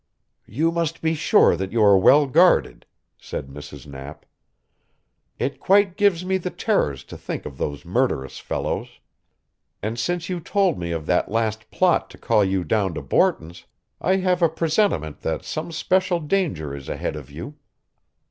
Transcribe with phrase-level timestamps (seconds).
[0.47, 2.87] "You must be sure that you are well guarded,"
[3.19, 3.85] said Mrs.
[3.85, 4.25] Knapp.
[5.37, 8.99] "It quite gives me the terrors to think of those murderous fellows.
[9.79, 13.65] And since you told me of that last plot to call you down to Borton's,
[14.01, 17.57] I have a presentiment that some special danger is ahead of you.